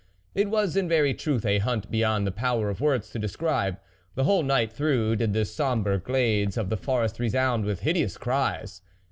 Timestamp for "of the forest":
6.57-7.19